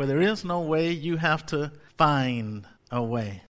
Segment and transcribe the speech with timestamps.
[0.00, 3.42] Where there is no way, you have to find a way.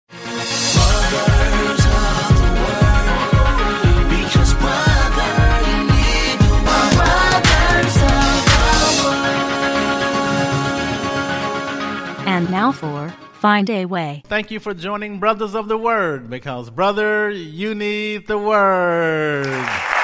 [12.26, 14.22] And now for Find a Way.
[14.24, 19.97] Thank you for joining Brothers of the Word because, brother, you need the Word.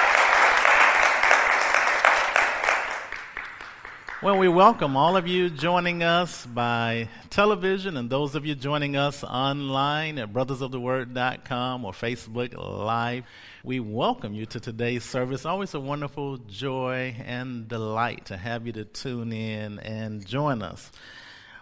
[4.25, 8.97] Well, we welcome all of you joining us by television and those of you joining
[8.97, 13.25] us online at brothersoftheword.com or Facebook Live.
[13.63, 15.45] We welcome you to today's service.
[15.45, 20.91] Always a wonderful joy and delight to have you to tune in and join us.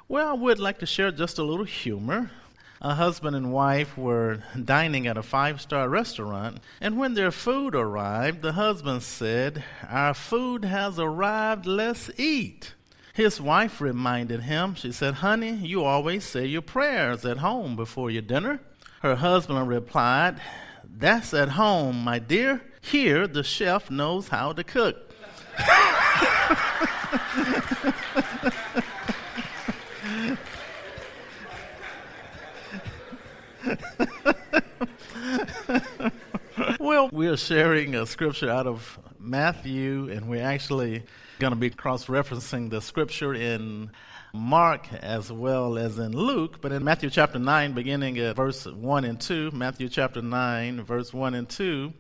[0.07, 2.31] Well, I would like to share just a little humor.
[2.85, 7.77] A husband and wife were dining at a five star restaurant, and when their food
[7.77, 12.75] arrived, the husband said, Our food has arrived, let's eat.
[13.15, 18.11] His wife reminded him, She said, Honey, you always say your prayers at home before
[18.11, 18.59] your dinner.
[19.01, 20.41] Her husband replied,
[20.85, 22.63] That's at home, my dear.
[22.81, 24.97] Here, the chef knows how to cook.
[36.83, 41.05] well, we are sharing a scripture out of Matthew, and we're actually
[41.39, 43.93] going to be cross referencing the scripture in
[44.35, 46.61] Mark as well as in Luke.
[46.61, 51.15] But in Matthew chapter 9, beginning at verse 1 and 2, Matthew chapter 9, verse
[51.15, 51.93] 1 and 2,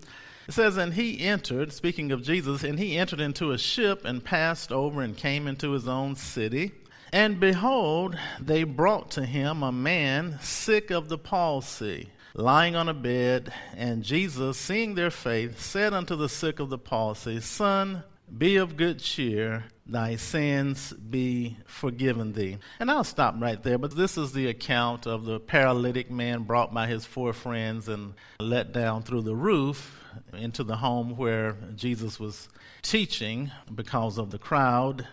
[0.48, 4.24] it says, And he entered, speaking of Jesus, and he entered into a ship and
[4.24, 6.72] passed over and came into his own city.
[7.12, 12.94] And behold, they brought to him a man sick of the palsy, lying on a
[12.94, 13.52] bed.
[13.76, 18.02] And Jesus, seeing their faith, said unto the sick of the palsy, Son,
[18.38, 22.56] be of good cheer, thy sins be forgiven thee.
[22.80, 26.72] And I'll stop right there, but this is the account of the paralytic man brought
[26.72, 30.02] by his four friends and let down through the roof
[30.32, 32.48] into the home where Jesus was
[32.80, 35.06] teaching because of the crowd.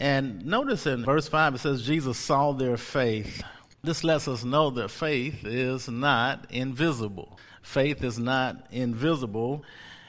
[0.00, 3.42] And notice in verse 5 it says, Jesus saw their faith.
[3.82, 7.38] This lets us know that faith is not invisible.
[7.62, 9.64] Faith is not invisible.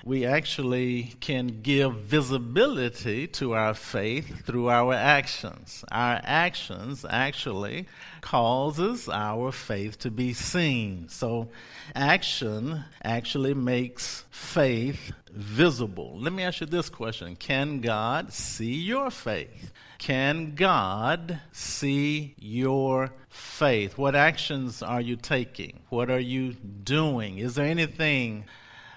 [0.05, 5.83] We actually can give visibility to our faith through our actions.
[5.91, 7.87] Our actions actually
[8.21, 11.09] causes our faith to be seen.
[11.09, 11.49] So
[11.95, 16.17] action actually makes faith visible.
[16.17, 17.35] Let me ask you this question.
[17.35, 19.71] Can God see your faith?
[19.97, 23.97] Can God see your faith?
[23.97, 25.81] What actions are you taking?
[25.89, 27.37] What are you doing?
[27.37, 28.45] Is there anything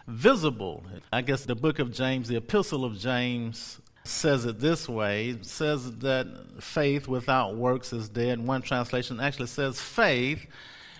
[0.06, 0.84] visible?
[1.12, 5.98] I guess the book of James, the epistle of James, says it this way says
[5.98, 6.26] that
[6.60, 8.44] faith without works is dead.
[8.44, 10.46] One translation actually says faith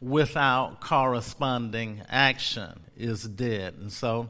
[0.03, 3.75] without corresponding action is dead.
[3.81, 4.29] And so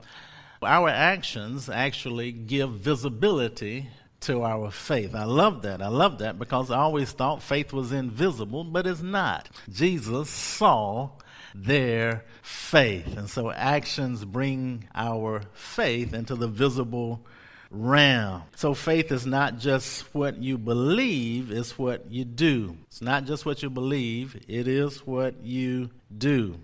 [0.63, 3.89] our actions actually give visibility
[4.21, 5.15] to our faith.
[5.15, 5.81] I love that.
[5.81, 9.49] I love that because I always thought faith was invisible, but it's not.
[9.71, 11.11] Jesus saw
[11.55, 13.17] their faith.
[13.17, 17.25] And so actions bring our faith into the visible
[17.71, 18.43] realm.
[18.57, 22.77] So faith is not just what you believe, it's what you do.
[22.87, 26.59] It's not just what you believe, it is what you do.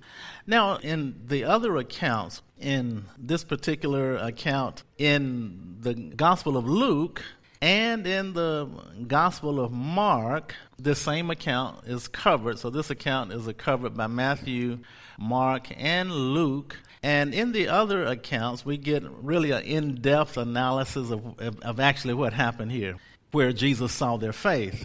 [0.47, 7.22] Now, in the other accounts, in this particular account in the Gospel of Luke,
[7.62, 8.69] and in the
[9.06, 12.59] Gospel of Mark, the same account is covered.
[12.59, 14.81] So this account is covered by Matthew,
[15.19, 16.76] Mark, and Luke.
[17.03, 21.81] And in the other accounts, we get really an in depth analysis of, of, of
[21.81, 22.97] actually what happened here,
[23.31, 24.84] where Jesus saw their faith.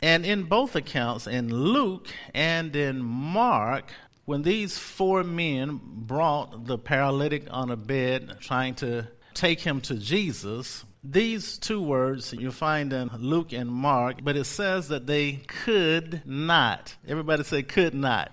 [0.00, 3.90] And in both accounts, in Luke and in Mark,
[4.24, 9.94] when these four men brought the paralytic on a bed, trying to take him to
[9.94, 15.32] Jesus, these two words you find in Luke and Mark, but it says that they
[15.46, 16.96] could not.
[17.06, 18.32] Everybody say could not.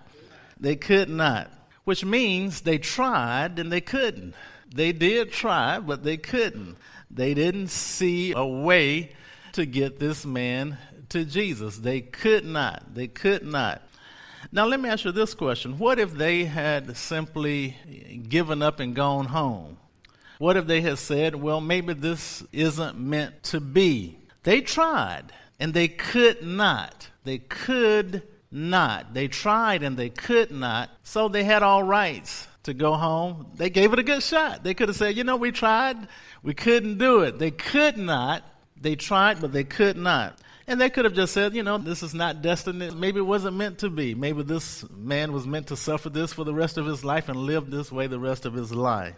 [0.57, 1.51] They could not,
[1.83, 4.35] which means they tried and they couldn't.
[4.73, 6.77] They did try, but they couldn't.
[7.09, 9.13] They didn't see a way
[9.53, 10.77] to get this man
[11.09, 11.77] to Jesus.
[11.77, 12.95] They could not.
[12.95, 13.81] They could not.
[14.51, 17.75] Now, let me ask you this question What if they had simply
[18.27, 19.77] given up and gone home?
[20.39, 24.17] What if they had said, well, maybe this isn't meant to be?
[24.41, 25.25] They tried
[25.59, 27.07] and they could not.
[27.23, 29.13] They could not.
[29.13, 30.89] They tried and they could not.
[31.03, 33.51] So they had all rights to go home.
[33.55, 34.63] They gave it a good shot.
[34.63, 36.07] They could have said, you know, we tried,
[36.41, 37.37] we couldn't do it.
[37.37, 38.43] They could not.
[38.79, 40.39] They tried, but they could not.
[40.67, 42.99] And they could have just said, you know, this is not destined.
[42.99, 44.13] Maybe it wasn't meant to be.
[44.13, 47.37] Maybe this man was meant to suffer this for the rest of his life and
[47.37, 49.15] live this way the rest of his life.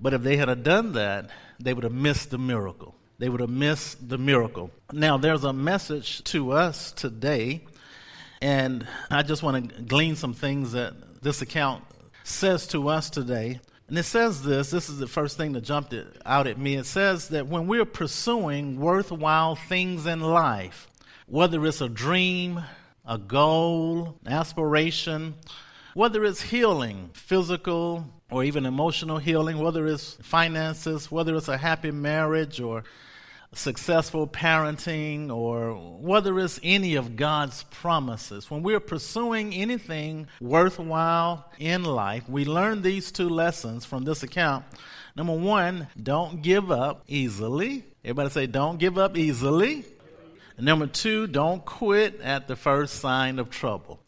[0.00, 1.30] But if they had done that,
[1.60, 2.94] they would have missed the miracle.
[3.18, 4.70] They would have missed the miracle.
[4.92, 7.64] Now, there's a message to us today,
[8.40, 11.84] and I just want to glean some things that this account
[12.24, 13.60] says to us today.
[13.88, 15.94] And it says this this is the first thing that jumped
[16.24, 16.76] out at me.
[16.76, 20.88] It says that when we're pursuing worthwhile things in life,
[21.26, 22.62] whether it's a dream,
[23.06, 25.34] a goal, aspiration,
[25.94, 31.90] whether it's healing, physical or even emotional healing, whether it's finances, whether it's a happy
[31.90, 32.84] marriage or
[33.54, 38.50] successful parenting or whether it's any of God's promises.
[38.50, 44.64] When we're pursuing anything worthwhile in life, we learn these two lessons from this account.
[45.14, 47.84] Number one, don't give up easily.
[48.04, 49.84] Everybody say, don't give up easily.
[50.56, 54.00] And number two, don't quit at the first sign of trouble.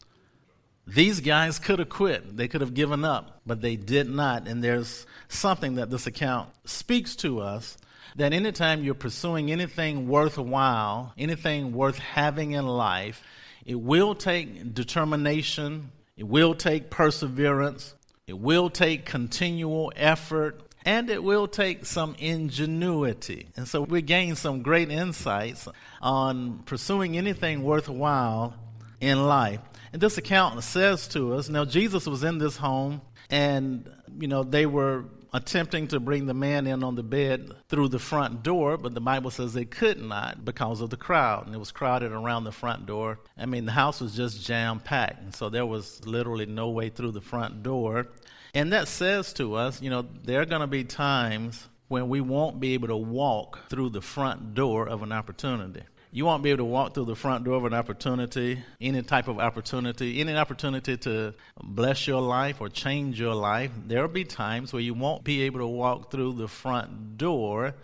[0.87, 2.37] These guys could have quit.
[2.37, 4.47] They could have given up, but they did not.
[4.47, 7.79] And there's something that this account speaks to us
[8.17, 13.23] that anytime you're pursuing anything worthwhile, anything worth having in life,
[13.65, 17.95] it will take determination, it will take perseverance,
[18.27, 23.49] it will take continual effort, and it will take some ingenuity.
[23.57, 25.67] And so we gain some great insights
[26.03, 28.55] on pursuing anything worthwhile
[29.01, 29.61] in life.
[29.93, 33.01] And this account says to us now, Jesus was in this home,
[33.31, 37.89] and, you know, they were attempting to bring the man in on the bed through
[37.89, 41.47] the front door, but the Bible says they could not because of the crowd.
[41.47, 43.19] And it was crowded around the front door.
[43.37, 45.21] I mean, the house was just jam packed.
[45.21, 48.07] And so there was literally no way through the front door.
[48.55, 52.21] And that says to us, you know, there are going to be times when we
[52.21, 55.83] won't be able to walk through the front door of an opportunity.
[56.15, 59.27] You won't be able to walk through the front door of an opportunity, any type
[59.27, 63.73] of opportunity, any opportunity to bless your life or change your life.
[63.85, 67.75] There will be times where you won't be able to walk through the front door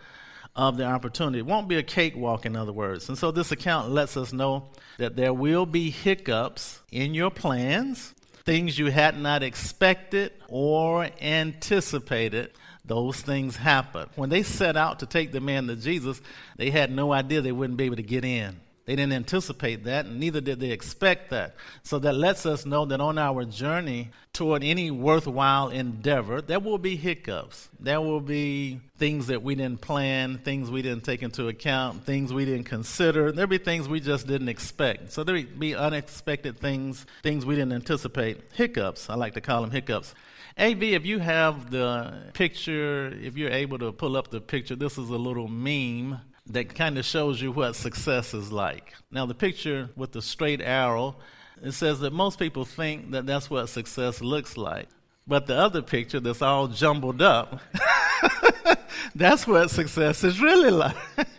[0.55, 1.41] of the opportunity.
[1.41, 3.09] It won't be a cakewalk, in other words.
[3.09, 4.69] And so this account lets us know
[4.99, 12.53] that there will be hiccups in your plans, things you had not expected or anticipated
[12.85, 14.09] those things happen.
[14.17, 16.21] When they set out to take the man to Jesus,
[16.57, 18.57] they had no idea they wouldn't be able to get in.
[18.91, 21.55] They didn't anticipate that, and neither did they expect that.
[21.85, 26.79] So that lets us know that on our journey toward any worthwhile endeavor, there will
[26.79, 27.69] be hiccups.
[27.79, 32.33] There will be things that we didn't plan, things we didn't take into account, things
[32.33, 33.31] we didn't consider.
[33.31, 35.13] There'll be things we just didn't expect.
[35.13, 38.41] So there'll be unexpected things, things we didn't anticipate.
[38.55, 40.15] Hiccups, I like to call them hiccups.
[40.61, 44.99] AV, if you have the picture, if you're able to pull up the picture, this
[44.99, 48.93] is a little meme that kind of shows you what success is like.
[49.11, 51.17] Now, the picture with the straight arrow,
[51.63, 54.89] it says that most people think that that's what success looks like.
[55.27, 57.61] But the other picture that's all jumbled up,
[59.15, 60.97] that's what success is really like.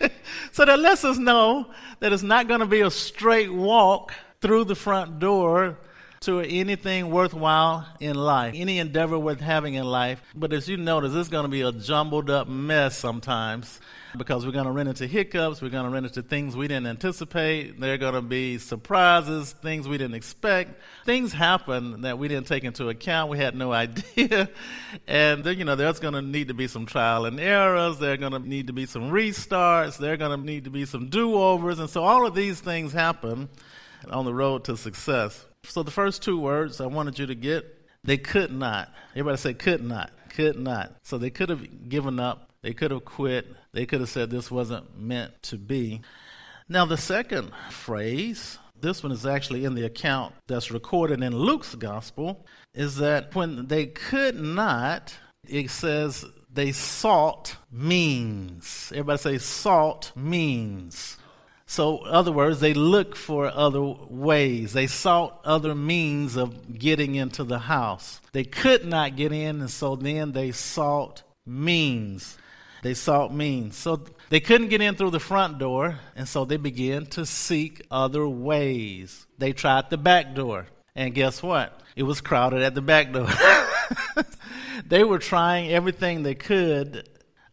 [0.51, 1.69] so that lets us know
[2.00, 5.77] that it's not going to be a straight walk through the front door
[6.21, 10.21] to anything worthwhile in life, any endeavor worth having in life.
[10.35, 13.79] But as you notice, it's going to be a jumbled up mess sometimes
[14.15, 16.85] because we're going to run into hiccups, we're going to run into things we didn't
[16.85, 20.79] anticipate, there are going to be surprises, things we didn't expect.
[21.07, 24.47] Things happen that we didn't take into account, we had no idea.
[25.07, 28.13] and, then, you know, there's going to need to be some trial and errors, there
[28.13, 30.85] are going to need to be some restarts, there are going to need to be
[30.85, 31.80] some do overs.
[31.80, 33.49] And so all of these things happen
[34.07, 35.47] on the road to success.
[35.63, 38.91] So the first two words I wanted you to get, they could not.
[39.11, 40.95] Everybody say could not, could not.
[41.03, 44.51] So they could have given up, they could have quit, they could have said this
[44.51, 46.01] wasn't meant to be.
[46.68, 51.75] Now the second phrase, this one is actually in the account that's recorded in Luke's
[51.75, 55.15] gospel, is that when they could not,
[55.47, 58.91] it says they sought means.
[58.94, 61.18] Everybody say sought means.
[61.71, 64.73] So, in other words, they looked for other ways.
[64.73, 68.19] They sought other means of getting into the house.
[68.33, 72.37] They could not get in, and so then they sought means.
[72.83, 73.78] They sought means.
[73.78, 77.85] So they couldn't get in through the front door, and so they began to seek
[77.90, 79.25] other ways.
[79.37, 81.80] They tried the back door, and guess what?
[81.95, 83.30] It was crowded at the back door.
[84.85, 87.07] they were trying everything they could.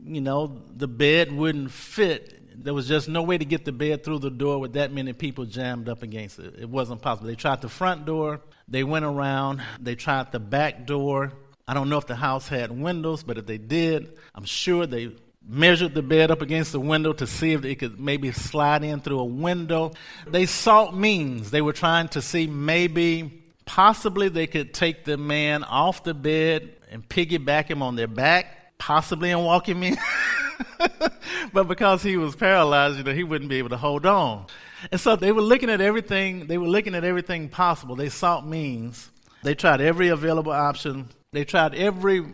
[0.05, 4.05] You know, the bed wouldn't fit there was just no way to get the bed
[4.05, 6.55] through the door with that many people jammed up against it.
[6.59, 7.29] It wasn't possible.
[7.29, 11.33] They tried the front door, they went around, they tried the back door.
[11.67, 15.13] I don't know if the house had windows, but if they did, I'm sure they
[15.47, 19.01] measured the bed up against the window to see if it could maybe slide in
[19.01, 19.93] through a window.
[20.27, 21.51] They sought means.
[21.51, 26.75] They were trying to see maybe, possibly, they could take the man off the bed
[26.91, 29.97] and piggyback him on their back, possibly, and walk him in.
[31.53, 34.47] but because he was paralyzed, you know, he wouldn't be able to hold on.
[34.91, 37.97] And so they were looking at everything, they were looking at everything possible.
[37.97, 39.11] They sought means.
[39.43, 41.09] They tried every available option.
[41.33, 42.25] They tried every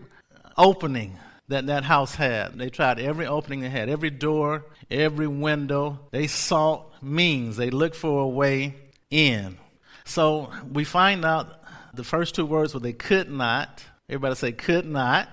[0.57, 2.59] opening that that house had.
[2.59, 6.01] They tried every opening they had, every door, every window.
[6.11, 7.57] They sought means.
[7.57, 8.75] They looked for a way
[9.11, 9.59] in.
[10.05, 11.63] So we find out
[11.93, 13.85] the first two words were they could not.
[14.09, 15.29] Everybody say could not.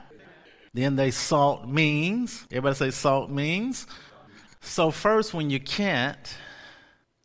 [0.74, 2.46] Then they sought means.
[2.52, 3.88] Everybody say sought means.
[4.62, 6.38] So first, when you can't,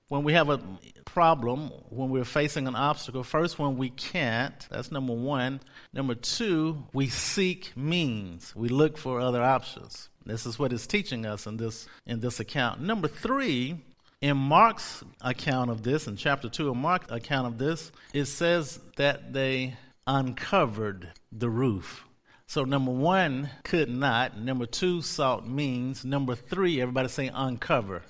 [0.08, 0.60] when we have a
[1.04, 5.60] problem, when we're facing an obstacle, first, when we can't, that's number one.
[5.92, 8.54] Number two, we seek means.
[8.56, 10.08] We look for other options.
[10.24, 12.80] This is what it's teaching us in this in this account.
[12.80, 13.76] Number three,
[14.20, 18.80] in Mark's account of this, in chapter two of Mark's account of this, it says
[18.96, 19.76] that they
[20.06, 22.05] uncovered the roof.
[22.46, 24.38] So number one could not.
[24.38, 26.04] Number two sought means.
[26.04, 28.02] Number three, everybody say uncover.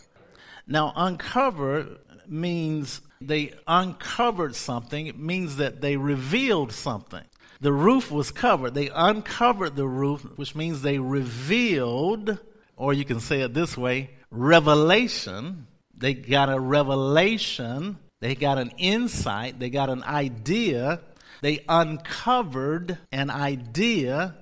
[0.66, 5.06] Now uncover means they uncovered something.
[5.06, 7.24] It means that they revealed something.
[7.60, 8.74] The roof was covered.
[8.74, 12.38] They uncovered the roof, which means they revealed,
[12.76, 15.66] or you can say it this way revelation.
[15.96, 17.98] They got a revelation.
[18.20, 19.58] They got an insight.
[19.58, 21.00] They got an idea.
[21.40, 24.36] They uncovered an idea.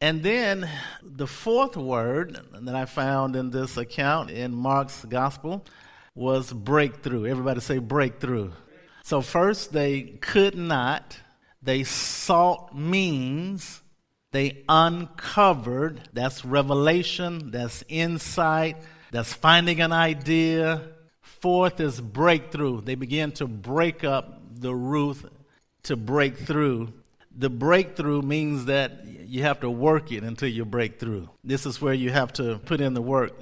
[0.00, 0.68] And then
[1.02, 5.64] the fourth word that I found in this account in Mark's gospel
[6.14, 7.26] was breakthrough.
[7.26, 8.52] Everybody say breakthrough.
[9.04, 11.16] So, first, they could not,
[11.62, 13.80] they sought means,
[14.32, 16.08] they uncovered.
[16.12, 18.76] That's revelation, that's insight,
[19.12, 20.88] that's finding an idea.
[21.20, 22.80] Fourth is breakthrough.
[22.80, 25.24] They begin to break up the roof
[25.86, 26.92] to break through.
[27.36, 31.28] The breakthrough means that you have to work it until you break through.
[31.44, 33.32] This is where you have to put in the work.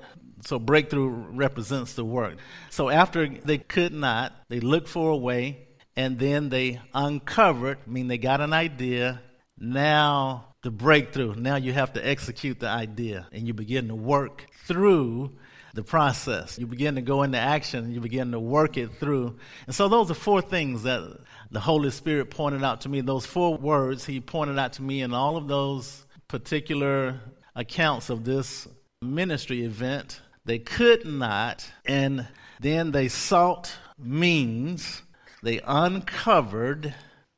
[0.47, 2.37] So breakthrough represents the work.
[2.71, 7.91] So after they could not, they looked for a way, and then they uncovered, I
[7.91, 9.23] mean they got an idea.
[9.59, 11.35] Now the breakthrough.
[11.35, 15.33] Now you have to execute the idea, and you begin to work through
[15.75, 16.59] the process.
[16.59, 19.37] You begin to go into action, you begin to work it through.
[19.67, 21.19] And so those are four things that
[21.51, 23.03] the Holy Spirit pointed out to me.
[23.03, 27.21] Those four words He pointed out to me in all of those particular
[27.55, 28.67] accounts of this
[29.03, 32.27] ministry event they could not, and
[32.61, 35.03] then they sought means,
[35.43, 36.95] they uncovered,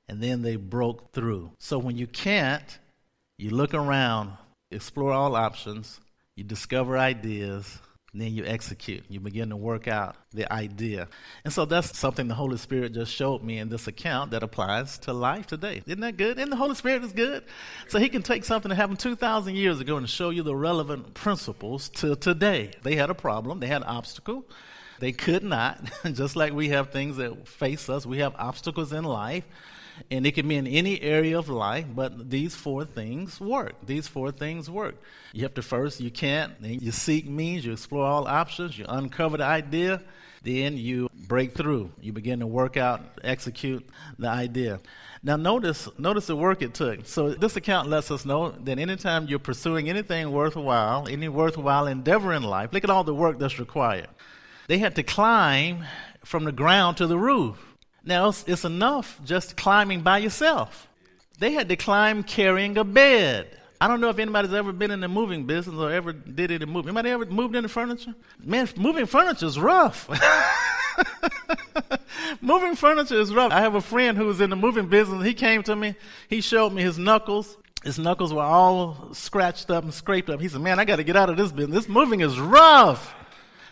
[0.09, 1.53] and then they broke through.
[1.59, 2.79] So when you can't,
[3.39, 4.33] you look around,
[4.73, 6.01] explore all options,
[6.35, 7.79] you discover ideas,
[8.21, 9.05] then you execute.
[9.09, 11.09] You begin to work out the idea.
[11.45, 14.99] And so that's something the Holy Spirit just showed me in this account that applies
[15.01, 15.83] to life today.
[15.87, 16.39] Isn't that good?
[16.39, 17.45] And the Holy Spirit is good.
[17.89, 21.15] So He can take something that happened 2,000 years ago and show you the relevant
[21.15, 22.73] principles to today.
[22.83, 24.45] They had a problem, they had an obstacle.
[24.99, 25.79] They could not,
[26.13, 29.45] just like we have things that face us, we have obstacles in life
[30.11, 33.75] and it can be in any area of life, but these four things work.
[33.85, 34.97] These four things work.
[35.33, 38.85] You have to first, you can't, then you seek means, you explore all options, you
[38.89, 40.03] uncover the idea,
[40.43, 41.91] then you break through.
[42.01, 43.87] You begin to work out, execute
[44.19, 44.81] the idea.
[45.23, 47.07] Now notice, notice the work it took.
[47.07, 52.33] So this account lets us know that anytime you're pursuing anything worthwhile, any worthwhile endeavor
[52.33, 54.09] in life, look at all the work that's required.
[54.69, 55.85] They had to climb
[56.25, 57.59] from the ground to the roof.
[58.07, 60.89] Now, it's, it's enough just climbing by yourself.
[61.39, 63.59] They had to climb carrying a bed.
[63.81, 66.65] I don't know if anybody's ever been in the moving business or ever did any
[66.65, 66.91] moving.
[66.91, 68.15] Anybody ever moved any furniture?
[68.43, 70.09] Man, moving furniture is rough.
[72.41, 73.53] moving furniture is rough.
[73.53, 75.25] I have a friend who was in the moving business.
[75.25, 75.95] He came to me.
[76.29, 77.57] He showed me his knuckles.
[77.85, 80.41] His knuckles were all scratched up and scraped up.
[80.41, 81.85] He said, "Man, I got to get out of this business.
[81.85, 83.15] This moving is rough."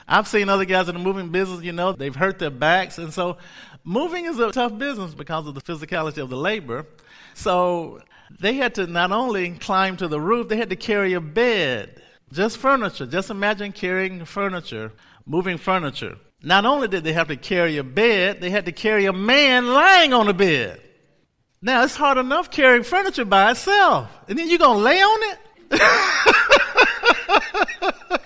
[0.06, 1.62] I've seen other guys in the moving business.
[1.62, 3.38] You know, they've hurt their backs, and so
[3.84, 6.86] moving is a tough business because of the physicality of the labor.
[7.34, 8.00] So
[8.40, 12.02] they had to not only climb to the roof, they had to carry a bed,
[12.32, 13.06] just furniture.
[13.06, 14.92] Just imagine carrying furniture,
[15.26, 16.16] moving furniture.
[16.42, 19.68] Not only did they have to carry a bed, they had to carry a man
[19.68, 20.80] lying on the bed.
[21.62, 25.38] Now it's hard enough carrying furniture by itself, and then you're gonna lay on it.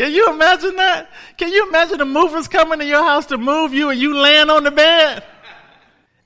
[0.00, 1.10] Can you imagine that?
[1.36, 4.48] Can you imagine the movers coming to your house to move you and you laying
[4.48, 5.22] on the bed?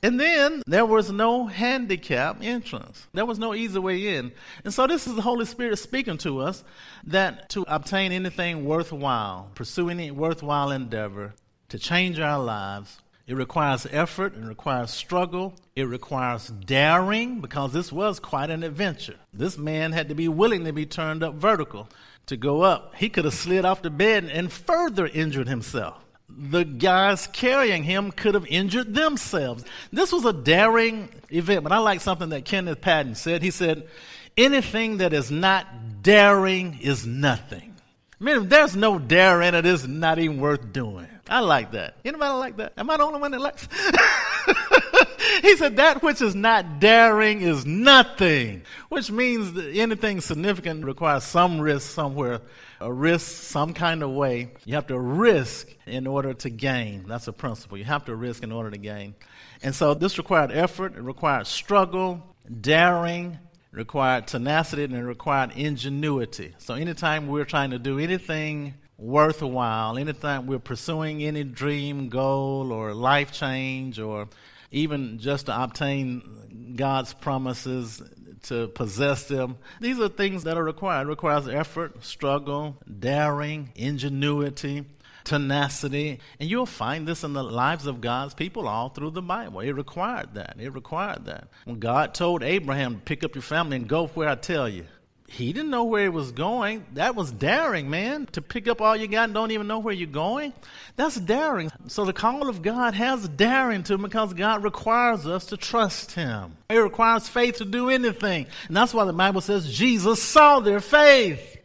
[0.01, 3.09] And then there was no handicap entrance.
[3.13, 4.31] There was no easy way in.
[4.63, 6.63] And so this is the Holy Spirit speaking to us
[7.09, 11.35] that to obtain anything worthwhile, pursue any worthwhile endeavor,
[11.71, 17.91] to change our lives, it requires effort, it requires struggle, it requires daring, because this
[17.91, 19.17] was quite an adventure.
[19.33, 21.89] This man had to be willing to be turned up vertical
[22.27, 22.95] to go up.
[22.97, 26.05] He could have slid off the bed and further injured himself
[26.37, 29.65] the guys carrying him could have injured themselves.
[29.93, 33.43] This was a daring event, but I like something that Kenneth Patton said.
[33.43, 33.89] He said,
[34.37, 37.75] Anything that is not daring is nothing.
[38.21, 41.07] I mean, if there's no dare in it, it's not even worth doing.
[41.29, 41.97] I like that.
[42.05, 42.75] Anybody like that?
[42.77, 43.67] Am I the only one that likes?
[45.43, 51.25] he said that which is not daring is nothing, which means that anything significant requires
[51.25, 52.41] some risk somewhere,
[52.81, 54.53] a risk some kind of way.
[54.67, 57.07] You have to risk in order to gain.
[57.09, 57.79] That's a principle.
[57.79, 59.15] You have to risk in order to gain.
[59.63, 62.23] And so this required effort, it required struggle,
[62.61, 63.39] daring,
[63.73, 66.55] required tenacity, and it required ingenuity.
[66.59, 72.95] So anytime we're trying to do anything worthwhile, anytime we're pursuing any dream, goal, or
[72.95, 74.29] life change, or
[74.71, 78.03] even just to obtain God's promises,
[78.45, 81.07] to possess them, these are things that are required.
[81.07, 84.85] It requires effort, struggle, daring, ingenuity,
[85.25, 86.21] tenacity.
[86.39, 89.61] And you'll find this in the lives of God's people all through the Bible.
[89.61, 90.57] It required that.
[90.59, 91.49] It required that.
[91.65, 94.85] When God told Abraham, pick up your family and go where I tell you,
[95.27, 96.85] he didn't know where he was going.
[96.93, 98.27] That was daring, man.
[98.33, 100.53] To pick up all you got and don't even know where you're going.
[100.97, 101.73] That's daring.
[101.87, 106.13] So the call of God has daring to him because God requires us to trust
[106.13, 106.57] him.
[106.69, 108.47] It requires faith to do anything.
[108.69, 111.57] And that's why the Bible says Jesus saw their faith.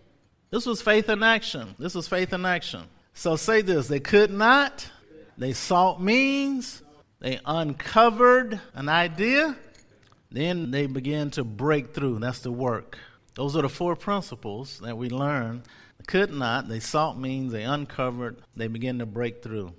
[0.51, 1.75] This was faith in action.
[1.77, 2.83] This was faith in action.
[3.13, 4.89] So say this they could not,
[5.37, 6.81] they sought means,
[7.19, 9.55] they uncovered an idea,
[10.31, 12.19] then they began to break through.
[12.19, 12.97] That's the work.
[13.39, 15.63] Those are the four principles that we learn.
[16.07, 19.73] Could not, they sought means, they uncovered, they begin to break through.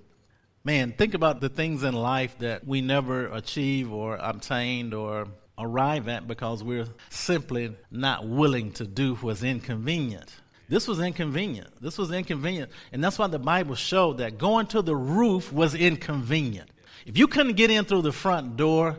[0.63, 5.27] Man, think about the things in life that we never achieve or obtained or
[5.59, 10.33] arrive at because we're simply not willing to do what's inconvenient.
[10.67, 11.69] This was inconvenient.
[11.79, 12.71] This was inconvenient.
[12.91, 16.71] And that's why the Bible showed that going to the roof was inconvenient.
[17.05, 18.97] If you couldn't get in through the front door,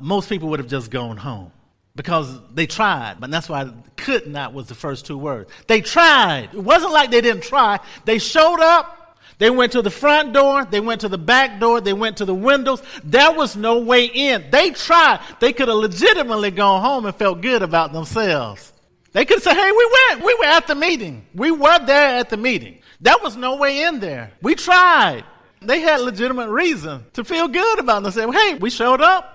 [0.00, 1.50] most people would have just gone home
[1.96, 5.50] because they tried, but that's why could not was the first two words.
[5.66, 6.50] They tried.
[6.52, 7.78] It wasn't like they didn't try.
[8.04, 9.18] They showed up.
[9.38, 10.64] They went to the front door.
[10.64, 11.80] They went to the back door.
[11.80, 12.82] They went to the windows.
[13.02, 14.44] There was no way in.
[14.50, 15.20] They tried.
[15.40, 18.72] They could have legitimately gone home and felt good about themselves.
[19.12, 20.24] They could say, hey, we went.
[20.24, 21.26] We were at the meeting.
[21.34, 22.80] We were there at the meeting.
[23.00, 24.32] There was no way in there.
[24.42, 25.24] We tried.
[25.62, 28.36] They had legitimate reason to feel good about themselves.
[28.36, 29.33] Hey, we showed up.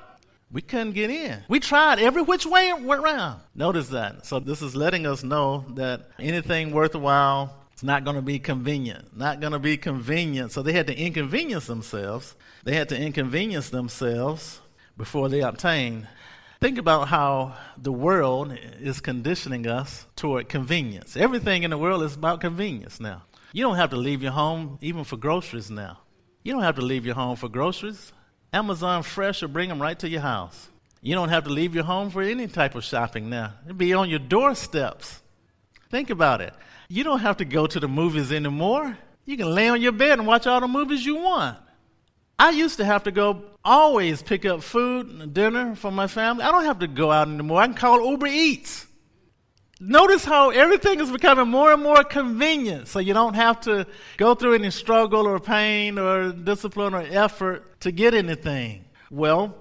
[0.52, 1.44] We couldn't get in.
[1.48, 3.42] We tried every which way it went around.
[3.54, 4.26] Notice that.
[4.26, 9.16] So this is letting us know that anything worthwhile is not going to be convenient.
[9.16, 10.52] Not going to be convenient.
[10.52, 12.36] So they had to inconvenience themselves.
[12.64, 14.60] They had to inconvenience themselves
[14.98, 16.08] before they obtained.
[16.62, 21.16] Think about how the world is conditioning us toward convenience.
[21.16, 23.24] Everything in the world is about convenience now.
[23.54, 26.00] You don't have to leave your home even for groceries now.
[26.44, 28.12] You don't have to leave your home for groceries.
[28.52, 30.70] Amazon Fresh will bring them right to your house.
[31.02, 33.54] You don't have to leave your home for any type of shopping now.
[33.66, 35.22] It'll be on your doorsteps.
[35.90, 36.54] Think about it.
[36.88, 38.98] You don't have to go to the movies anymore.
[39.26, 41.58] You can lay on your bed and watch all the movies you want.
[42.38, 46.44] I used to have to go always pick up food and dinner for my family.
[46.44, 47.62] I don't have to go out anymore.
[47.62, 48.88] I can call Uber Eats.
[49.82, 53.88] Notice how everything is becoming more and more convenient, so you don't have to
[54.18, 58.84] go through any struggle or pain or discipline or effort to get anything.
[59.10, 59.56] Well,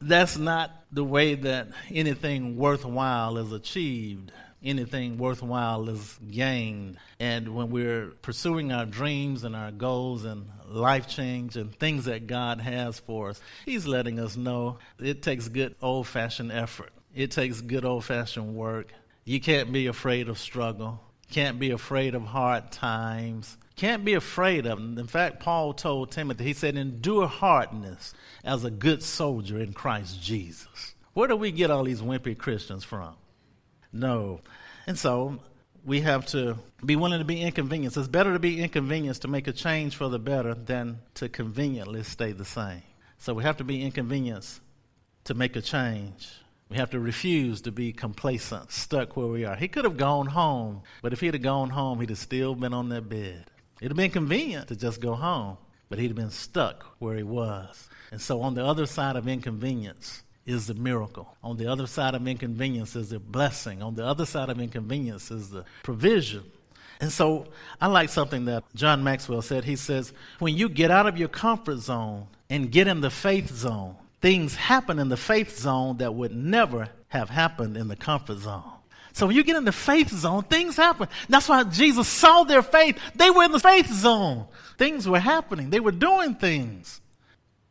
[0.00, 4.30] that's not the way that anything worthwhile is achieved.
[4.62, 6.98] Anything worthwhile is gained.
[7.18, 12.28] And when we're pursuing our dreams and our goals and life change and things that
[12.28, 16.90] God has for us, He's letting us know it takes good old fashioned effort.
[17.14, 18.92] It takes good old fashioned work.
[19.28, 21.02] You can't be afraid of struggle.
[21.30, 23.58] Can't be afraid of hard times.
[23.76, 24.96] Can't be afraid of them.
[24.96, 30.22] In fact, Paul told Timothy, he said, endure hardness as a good soldier in Christ
[30.22, 30.94] Jesus.
[31.12, 33.16] Where do we get all these wimpy Christians from?
[33.92, 34.40] No.
[34.86, 35.38] And so
[35.84, 37.98] we have to be willing to be inconvenienced.
[37.98, 42.02] It's better to be inconvenienced to make a change for the better than to conveniently
[42.02, 42.82] stay the same.
[43.18, 44.62] So we have to be inconvenienced
[45.24, 46.30] to make a change.
[46.70, 49.56] We have to refuse to be complacent, stuck where we are.
[49.56, 52.74] He could have gone home, but if he'd have gone home, he'd have still been
[52.74, 53.46] on that bed.
[53.80, 55.56] It'd have been convenient to just go home.
[55.88, 57.88] but he'd have been stuck where he was.
[58.10, 61.36] And so on the other side of inconvenience is the miracle.
[61.42, 63.82] On the other side of inconvenience is the blessing.
[63.82, 66.44] On the other side of inconvenience is the provision.
[67.00, 67.46] And so
[67.80, 69.64] I like something that John Maxwell said.
[69.64, 73.54] He says, when you get out of your comfort zone and get in the faith
[73.54, 78.38] zone, things happen in the faith zone that would never have happened in the comfort
[78.38, 78.72] zone.
[79.12, 81.08] So when you get in the faith zone, things happen.
[81.28, 82.98] That's why Jesus saw their faith.
[83.14, 84.46] They were in the faith zone.
[84.76, 85.70] Things were happening.
[85.70, 87.00] They were doing things.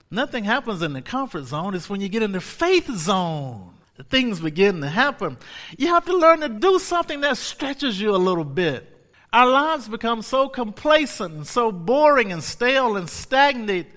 [0.09, 1.73] Nothing happens in the comfort zone.
[1.73, 5.37] It's when you get in the faith zone that things begin to happen.
[5.77, 8.93] You have to learn to do something that stretches you a little bit.
[9.33, 13.87] Our lives become so complacent and so boring and stale and stagnant.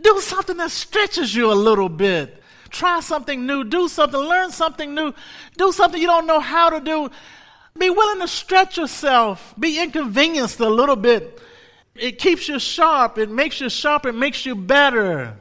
[0.00, 2.42] Do something that stretches you a little bit.
[2.70, 3.64] Try something new.
[3.64, 4.20] Do something.
[4.20, 5.12] Learn something new.
[5.56, 7.10] Do something you don't know how to do.
[7.78, 9.54] Be willing to stretch yourself.
[9.58, 11.40] Be inconvenienced a little bit
[12.00, 13.18] it keeps you sharp.
[13.18, 14.06] It makes you sharp.
[14.06, 15.38] It makes you better.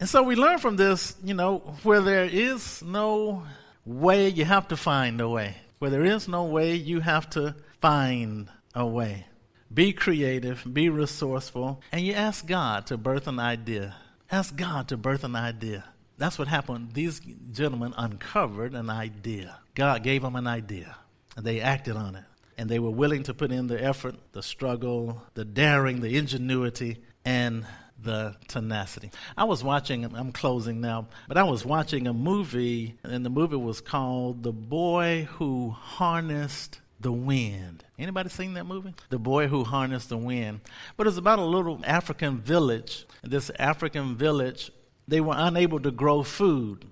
[0.00, 3.44] And so we learn from this, you know, where there is no
[3.84, 5.56] way, you have to find a way.
[5.78, 9.26] Where there is no way, you have to find a way.
[9.72, 13.96] Be creative, be resourceful, and you ask God to birth an idea.
[14.30, 15.84] Ask God to birth an idea.
[16.16, 16.92] That's what happened.
[16.94, 17.20] These
[17.52, 19.58] gentlemen uncovered an idea.
[19.74, 20.96] God gave them an idea,
[21.36, 22.24] and they acted on it
[22.58, 26.98] and they were willing to put in the effort, the struggle, the daring, the ingenuity,
[27.24, 27.64] and
[28.02, 29.10] the tenacity.
[29.36, 33.56] I was watching, I'm closing now, but I was watching a movie, and the movie
[33.56, 37.84] was called The Boy Who Harnessed the Wind.
[37.98, 38.94] Anybody seen that movie?
[39.10, 40.60] The Boy Who Harnessed the Wind.
[40.96, 43.06] But it's about a little African village.
[43.22, 44.70] This African village,
[45.06, 46.86] they were unable to grow food.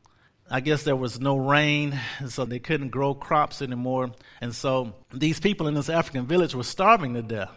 [0.49, 4.13] I guess there was no rain, so they couldn't grow crops anymore.
[4.41, 7.51] And so these people in this African village were starving to death.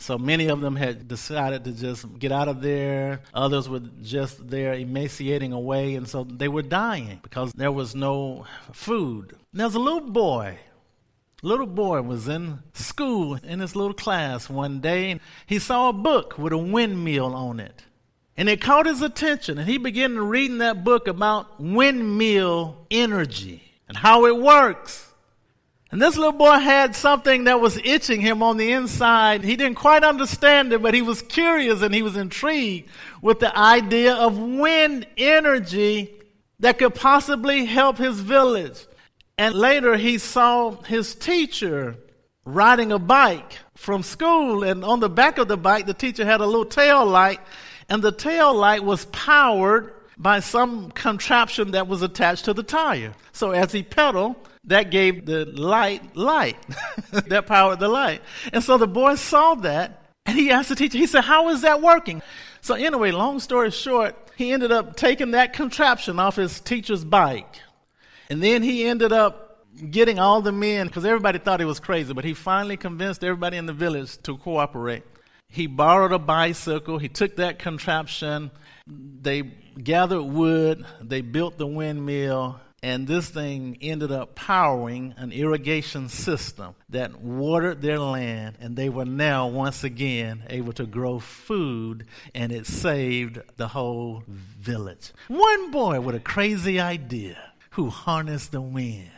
[0.00, 3.22] So many of them had decided to just get out of there.
[3.34, 5.96] Others were just there emaciating away.
[5.96, 9.32] And so they were dying because there was no food.
[9.52, 10.58] And there's a little boy.
[11.42, 15.12] Little boy was in school in his little class one day.
[15.12, 17.84] And he saw a book with a windmill on it.
[18.36, 23.96] And it caught his attention, and he began reading that book about windmill energy and
[23.96, 25.12] how it works.
[25.90, 29.42] And this little boy had something that was itching him on the inside.
[29.42, 32.90] He didn't quite understand it, but he was curious and he was intrigued
[33.22, 36.14] with the idea of wind energy
[36.60, 38.86] that could possibly help his village.
[39.38, 41.96] And later he saw his teacher
[42.44, 46.40] riding a bike from school, and on the back of the bike, the teacher had
[46.40, 47.40] a little tail light
[47.88, 53.14] and the tail light was powered by some contraption that was attached to the tire.
[53.32, 56.56] So as he pedaled, that gave the light light.
[57.12, 58.20] that powered the light.
[58.52, 61.62] And so the boy saw that and he asked the teacher, he said, How is
[61.62, 62.20] that working?
[62.60, 67.60] So, anyway, long story short, he ended up taking that contraption off his teacher's bike.
[68.30, 72.12] And then he ended up getting all the men, because everybody thought he was crazy,
[72.12, 75.04] but he finally convinced everybody in the village to cooperate.
[75.48, 76.98] He borrowed a bicycle.
[76.98, 78.50] He took that contraption.
[78.86, 79.42] They
[79.82, 80.84] gathered wood.
[81.00, 82.60] They built the windmill.
[82.82, 88.56] And this thing ended up powering an irrigation system that watered their land.
[88.60, 92.06] And they were now, once again, able to grow food.
[92.34, 95.12] And it saved the whole village.
[95.28, 97.38] One boy with a crazy idea
[97.70, 99.10] who harness the wind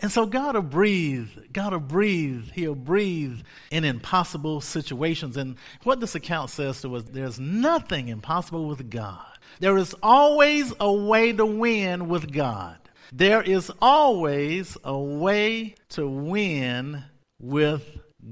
[0.00, 1.28] and so God will breathe.
[1.52, 2.50] God will breathe.
[2.52, 3.40] He'll breathe
[3.70, 5.36] in impossible situations.
[5.36, 9.24] And what this account says to us, there's nothing impossible with God.
[9.60, 12.78] There is always a way to win with God.
[13.12, 17.02] There is always a way to win
[17.40, 17.84] with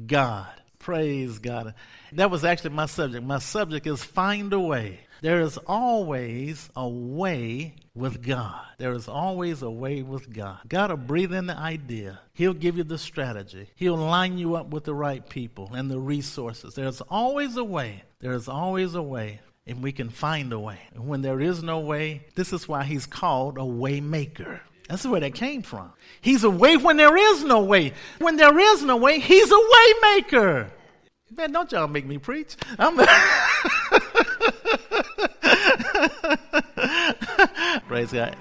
[0.06, 0.48] God.
[0.78, 1.74] Praise God.
[2.12, 3.24] That was actually my subject.
[3.24, 5.00] My subject is find a way.
[5.26, 8.64] There is always a way with God.
[8.78, 10.60] There is always a way with God.
[10.68, 12.20] God will breathe in the idea.
[12.32, 13.66] He'll give you the strategy.
[13.74, 16.74] He'll line you up with the right people and the resources.
[16.74, 18.04] There's always a way.
[18.20, 19.40] There is always a way.
[19.66, 20.78] And we can find a way.
[20.94, 24.60] And when there is no way, this is why he's called a way maker.
[24.88, 25.92] That's where that came from.
[26.20, 27.94] He's a way when there is no way.
[28.20, 30.70] When there is no way, he's a way maker.
[31.36, 32.54] Man, don't y'all make me preach.
[32.78, 32.96] I'm
[38.08, 38.36] Praise God.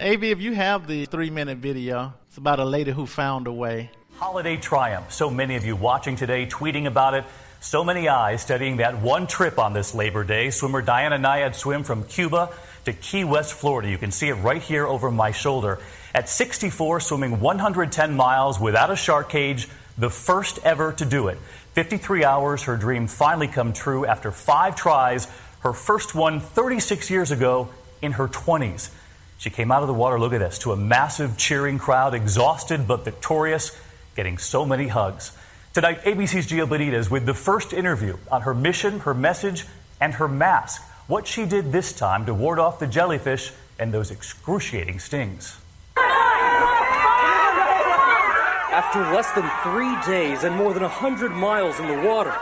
[0.00, 3.52] AV, if you have the three minute video, it's about a lady who found a
[3.52, 3.90] way.
[4.16, 5.12] Holiday triumph.
[5.12, 7.24] So many of you watching today, tweeting about it.
[7.60, 10.48] So many eyes studying that one trip on this Labor Day.
[10.48, 12.48] Swimmer Diana Nyad swim from Cuba
[12.86, 13.90] to Key West, Florida.
[13.90, 15.80] You can see it right here over my shoulder.
[16.14, 21.36] At 64, swimming 110 miles without a shark cage, the first ever to do it.
[21.74, 25.28] 53 hours, her dream finally come true after five tries
[25.60, 27.68] Her first one 36 years ago
[28.00, 28.88] in her 20s.
[29.40, 32.86] She came out of the water, look at this, to a massive cheering crowd, exhausted
[32.86, 33.74] but victorious,
[34.14, 35.32] getting so many hugs.
[35.72, 39.64] Tonight, ABC's Gio Benitez with the first interview on her mission, her message,
[39.98, 40.82] and her mask.
[41.06, 45.56] What she did this time to ward off the jellyfish and those excruciating stings.
[48.76, 52.36] After less than three days and more than 100 miles in the water,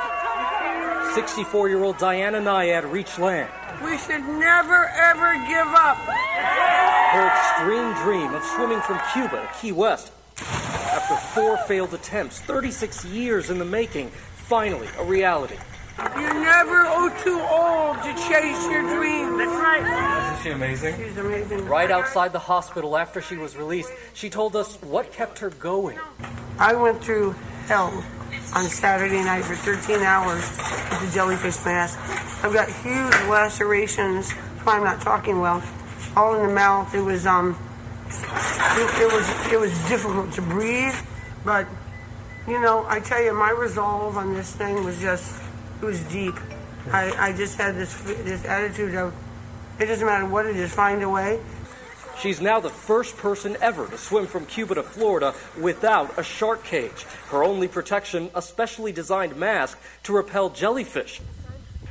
[1.15, 3.53] 64 year old Diana Nyad reached land.
[3.85, 6.78] We should never, ever give up.
[7.11, 10.13] Her extreme dream of swimming from Cuba to Key West.
[10.43, 15.57] After four failed attempts, 36 years in the making, finally a reality.
[15.99, 19.39] You're never oh, too old to chase your dreams.
[19.39, 20.35] That's right.
[20.35, 20.97] Isn't she amazing?
[20.97, 21.65] She's amazing.
[21.65, 25.99] Right outside the hospital after she was released, she told us what kept her going.
[26.59, 27.35] I went through
[27.69, 28.05] hell
[28.55, 30.47] on Saturday night for 13 hours
[30.91, 31.99] with the jellyfish mask.
[32.45, 34.31] I've got huge lacerations.
[34.67, 35.63] I'm not talking well.
[36.19, 36.93] All in the mouth.
[36.97, 37.57] It was um,
[38.09, 40.97] it, it was it was difficult to breathe,
[41.45, 41.69] but
[42.49, 45.41] you know, I tell you, my resolve on this thing was just
[45.81, 46.35] it was deep.
[46.91, 49.15] I, I just had this this attitude of
[49.79, 51.39] it doesn't matter what it is, find a way.
[52.19, 56.65] She's now the first person ever to swim from Cuba to Florida without a shark
[56.65, 57.05] cage.
[57.31, 61.21] Her only protection, a specially designed mask to repel jellyfish.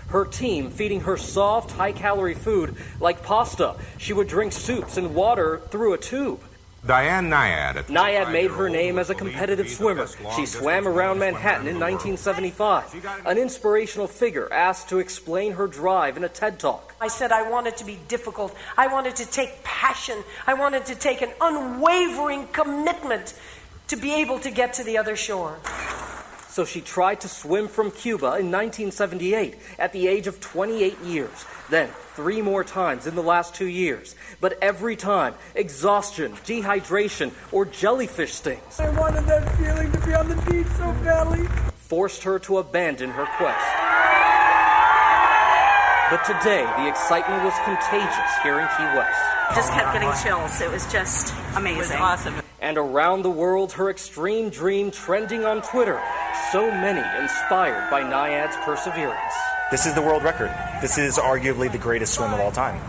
[0.07, 3.75] Her team feeding her soft, high calorie food like pasta.
[3.97, 6.39] She would drink soups and water through a tube.
[6.85, 7.87] Diane Nyad.
[7.87, 10.07] Nyad made her name as a competitive swimmer.
[10.35, 13.25] She swam around Manhattan in 1975.
[13.25, 16.95] An inspirational figure asked to explain her drive in a TED Talk.
[17.01, 18.55] I said I wanted to be difficult.
[18.77, 20.23] I wanted to take passion.
[20.45, 23.33] I wanted to take an unwavering commitment
[23.89, 25.57] to be able to get to the other shore.
[26.57, 31.45] So she tried to swim from Cuba in 1978 at the age of 28 years.
[31.69, 34.15] Then, three more times in the last two years.
[34.41, 40.29] But every time, exhaustion, dehydration, or jellyfish stings I wanted that feeling to be on
[40.29, 41.45] the beach so badly.
[41.75, 43.67] forced her to abandon her quest.
[46.09, 49.21] But today, the excitement was contagious here in Key West.
[49.53, 50.59] just kept getting chills.
[50.59, 51.77] It was just amazing.
[51.77, 52.33] It was awesome.
[52.59, 56.01] And around the world, her extreme dream trending on Twitter.
[56.51, 59.33] So many inspired by Nyad's perseverance.
[59.69, 60.49] This is the world record.
[60.81, 62.81] This is arguably the greatest swim of all time.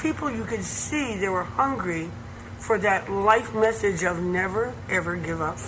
[0.00, 2.10] People you could see they were hungry
[2.58, 5.58] for that life message of never ever give up.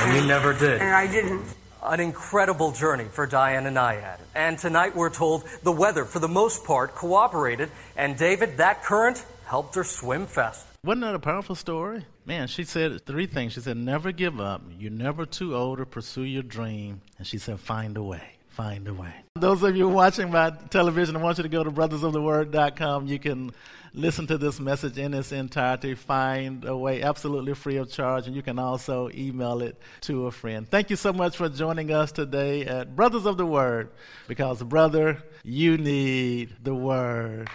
[0.00, 0.80] And you never did.
[0.80, 1.44] And I didn't.
[1.82, 4.20] An incredible journey for Diana Nyad.
[4.34, 9.22] And tonight we're told the weather, for the most part, cooperated, and David, that current
[9.44, 10.64] helped her swim fast.
[10.84, 12.04] Wasn't that a powerful story?
[12.26, 13.54] Man, she said three things.
[13.54, 14.60] She said, never give up.
[14.78, 17.00] You're never too old to pursue your dream.
[17.16, 18.22] And she said, find a way.
[18.48, 19.14] Find a way.
[19.36, 23.06] Those of you watching by television, I want you to go to brothersoftheword.com.
[23.06, 23.52] You can
[23.94, 25.94] listen to this message in its entirety.
[25.94, 28.26] Find a way, absolutely free of charge.
[28.26, 30.68] And you can also email it to a friend.
[30.68, 33.88] Thank you so much for joining us today at Brothers of the Word,
[34.28, 37.48] because, brother, you need the Word.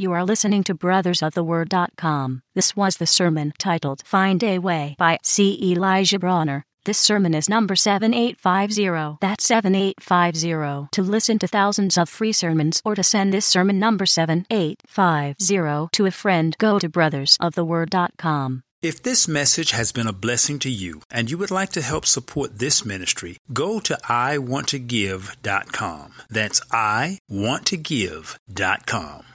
[0.00, 2.42] You are listening to brothersoftheword.com.
[2.54, 5.58] This was the sermon titled Find a Way by C.
[5.62, 6.64] Elijah Bronner.
[6.86, 9.18] This sermon is number 7850.
[9.20, 10.88] That's 7850.
[10.92, 16.06] To listen to thousands of free sermons or to send this sermon number 7850 to
[16.06, 18.62] a friend, go to brothersoftheword.com.
[18.80, 22.06] If this message has been a blessing to you and you would like to help
[22.06, 26.14] support this ministry, go to iwanttogive.com.
[26.30, 29.24] That's iwanttogive.com.